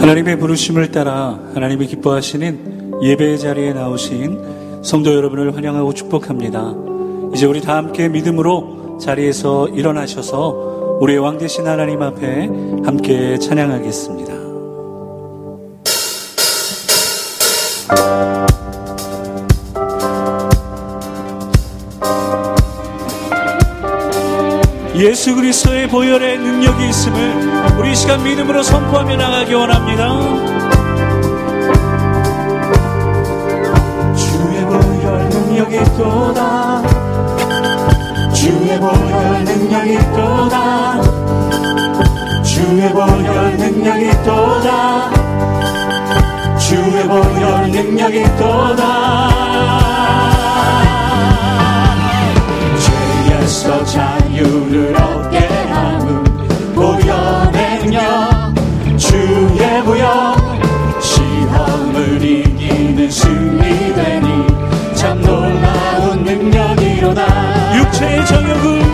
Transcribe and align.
하나님의 0.00 0.38
부르심을 0.38 0.92
따라 0.92 1.38
하나님이 1.52 1.86
기뻐하시는 1.86 3.02
예배의 3.02 3.38
자리에 3.38 3.74
나오신 3.74 4.82
성도 4.82 5.14
여러분을 5.14 5.54
환영하고 5.54 5.92
축복합니다. 5.92 6.74
이제 7.34 7.44
우리 7.44 7.60
다 7.60 7.76
함께 7.76 8.08
믿음으로 8.08 8.98
자리에서 8.98 9.68
일어나셔서 9.68 10.98
우리의 11.02 11.18
왕 11.18 11.36
되신 11.36 11.66
하나님 11.66 12.00
앞에 12.00 12.48
함께 12.82 13.38
찬양하겠습니다. 13.38 14.30
예수 25.00 25.34
그리스도의 25.34 25.88
보혈의 25.88 26.36
능력이 26.36 26.90
있음을 26.90 27.78
우리 27.78 27.96
시간 27.96 28.22
믿음으로 28.22 28.62
선포하며 28.62 29.16
나가기 29.16 29.54
원합니다. 29.54 30.10
주의 34.14 34.62
보혈 34.66 35.28
능력이 35.30 35.78
또다. 35.96 36.82
주의 38.34 38.78
보혈 38.78 39.44
능력이 39.44 39.98
또다. 40.14 41.00
주의 42.42 42.92
보혈 42.92 43.56
능력이 43.56 44.10
또다. 44.22 45.10
주의 46.58 47.08
보혈 47.08 47.70
능력이 47.70 48.22
또다. 48.36 49.30
죄에서 52.78 53.84
자. 53.86 54.09
죄의 67.92 68.24
저녁을 68.26 68.89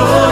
Oh. 0.00 0.27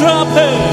보좌 0.00 0.69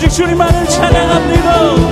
오직 0.00 0.08
주님만을 0.08 0.66
찬양합니다. 0.66 1.89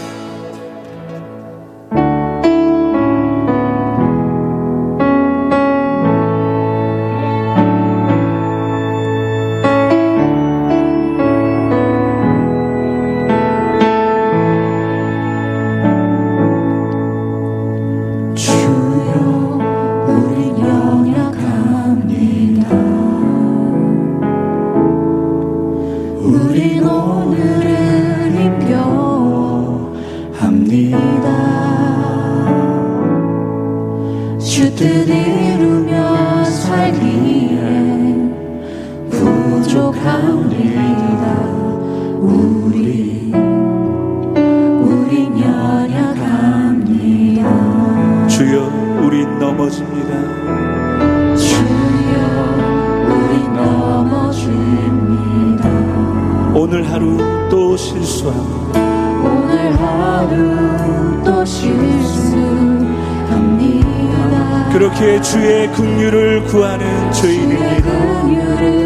그렇게 64.78 65.18
주의 65.22 65.72
긍휼을 65.72 66.44
구하는 66.44 67.12
죄인입니다. 67.12 68.85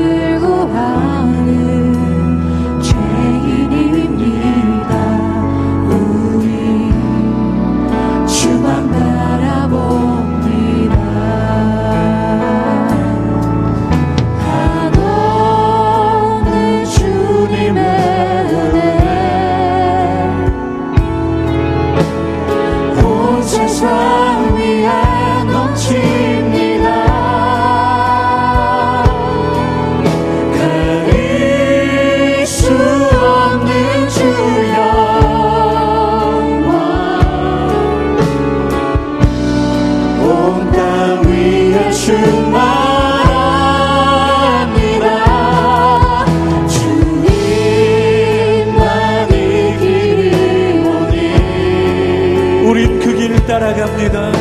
따라갑니다. 53.60 54.32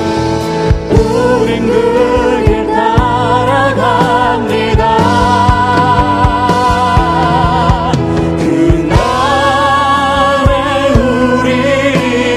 우린 0.92 1.68
그 1.68 2.44
길 2.46 2.66
따라갑니다. 2.68 4.84
그날에 9.60 10.94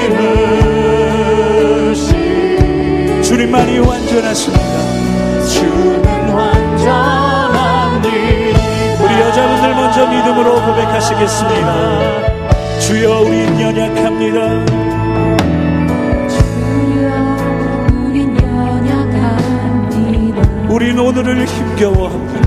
우리는 0.03 1.95
시 1.95 2.11
주님만이 3.23 3.79
완전하십니다. 3.79 4.75
주는 5.47 6.03
일 8.03 8.53
우리 9.01 9.13
여자분들 9.21 9.73
먼저 9.73 10.05
믿음으로 10.05 10.55
고백하시겠습니다. 10.65 11.69
주여 12.81 13.21
우린 13.21 13.57
연약합니다. 13.61 14.92
우린 20.93 20.99
오늘을 20.99 21.47
힘겨워합니다. 21.47 22.39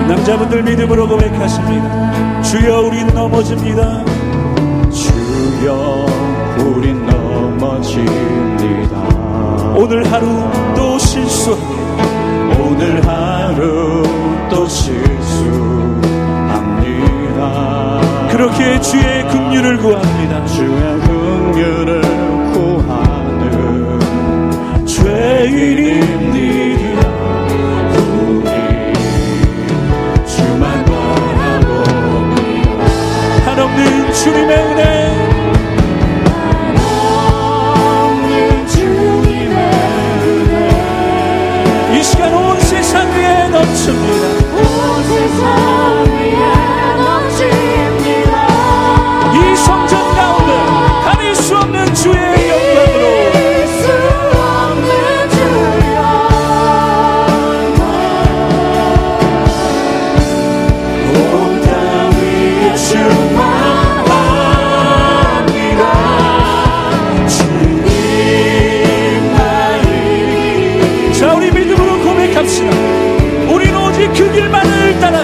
남자분들 0.09 0.63
믿음으로 0.63 1.07
고백하십니다. 1.07 2.41
주여 2.41 2.81
우린 2.81 3.07
넘어집니다. 3.07 4.03
주여 4.91 6.10
넘어집니다. 7.81 9.01
오늘 9.75 10.09
하루 10.11 10.27
또 10.75 10.99
실수합니다. 10.99 12.03
오늘 12.59 13.07
하루 13.07 14.03
또 14.49 14.67
실수합니다. 14.67 16.01
그렇게 18.29 18.79
주의 18.81 19.27
긍휼을 19.27 19.77
구합니다. 19.77 20.45
주의 20.45 20.99
긍휼을 21.01 22.01
구하는 22.53 23.99
죄인입니다. 24.85 26.21
우리 28.19 28.93
주만 30.27 30.85
바라봅니다. 30.85 32.85
한없는 33.45 34.13
주님의 34.13 34.57
은혜 34.57 35.00
길만 74.91 75.15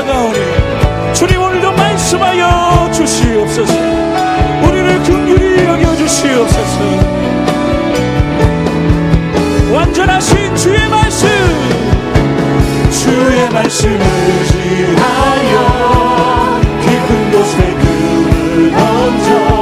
나아가오니 0.00 0.38
주님 1.14 1.40
오늘도 1.40 1.72
말씀하여 1.72 2.90
주시옵소서. 2.92 3.74
우리를 4.66 5.02
긍휼히 5.02 5.64
여겨 5.64 5.96
주시옵소서. 5.96 6.80
완전하신 9.72 10.56
주의 10.56 10.88
말씀 10.88 11.28
주의 12.90 13.50
말씀을 13.50 13.98
지하여 14.46 15.54
깊은 16.82 17.30
곳에 17.30 17.74
금을 17.74 18.70
던져 18.72 19.60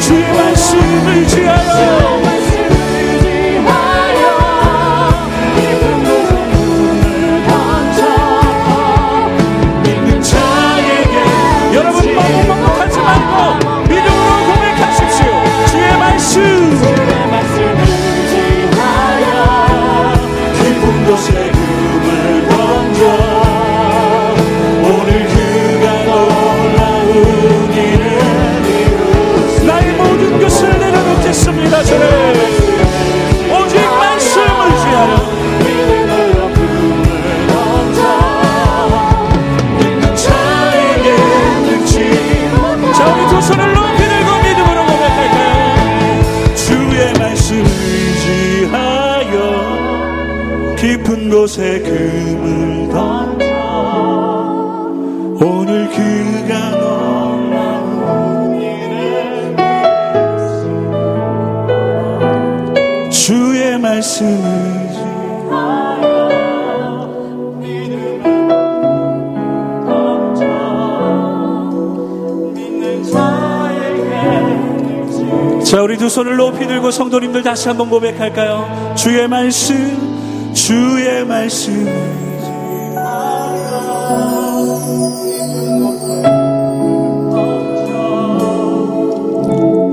주의 0.00 0.32
말씀을 0.32 1.26
지하여 1.26 2.15
자 42.96 43.04
우리 43.12 43.28
두 43.28 43.38
손을 43.42 43.74
높이 43.74 43.98
들고 43.98 44.42
믿음으로 44.42 44.86
고백할까요? 44.86 46.54
주의 46.54 47.12
말씀을 47.12 47.66
지하여 48.22 49.36
깊은 50.76 51.28
곳에 51.28 51.80
금을 51.80 52.88
던져 52.88 53.44
오늘 55.44 55.90
그가 55.90 56.70
놀라운 56.70 57.86
주의 63.10 63.78
말씀을 63.78 64.65
자 75.76 75.82
우리 75.82 75.98
두 75.98 76.08
손을 76.08 76.36
높이 76.36 76.66
들고 76.66 76.90
성도님들 76.90 77.42
다시 77.42 77.68
한번 77.68 77.90
고백할까요? 77.90 78.94
주의 78.96 79.28
말씀 79.28 80.54
주의 80.54 81.22
말씀. 81.22 81.86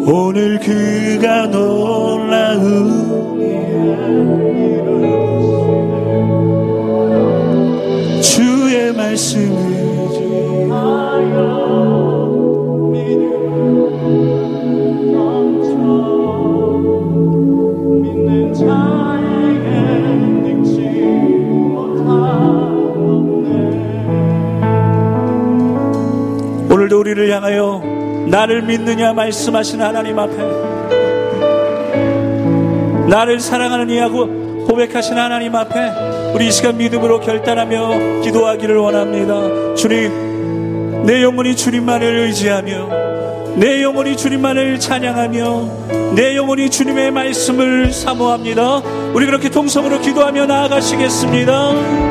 오늘 0.07 0.57
그가 0.61 1.47
놀라운 1.47 3.41
주의 8.21 8.93
말씀 8.93 9.52
오늘도 26.69 26.99
우리를 26.99 27.29
향하여 27.31 27.81
나를 28.27 28.63
믿느냐 28.63 29.13
말씀하신 29.13 29.81
하나님 29.81 30.17
앞에 30.19 30.35
나를 33.09 33.39
사랑하는 33.39 33.89
이하고 33.89 34.65
고백하신 34.65 35.17
하나님 35.17 35.55
앞에 35.55 36.33
우리 36.33 36.47
이 36.47 36.51
시간 36.51 36.77
믿음으로 36.77 37.19
결단하며 37.19 38.21
기도하기를 38.21 38.77
원합니다. 38.77 39.75
주님, 39.75 41.05
내 41.05 41.21
영혼이 41.21 41.55
주님만을 41.55 42.19
의지하며 42.19 43.02
내 43.55 43.83
영혼이 43.83 44.17
주님만을 44.17 44.79
찬양하며 44.79 46.13
내 46.15 46.35
영혼이 46.35 46.69
주님의 46.69 47.11
말씀을 47.11 47.91
사모합니다. 47.91 48.81
우리 49.13 49.25
그렇게 49.25 49.49
통성으로 49.49 50.01
기도하며 50.01 50.45
나아가시겠습니다. 50.47 52.03